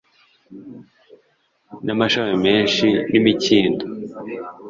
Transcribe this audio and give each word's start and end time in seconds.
n'amashami 1.85 2.33
meza 2.45 2.87
n'imikindo 3.11 3.85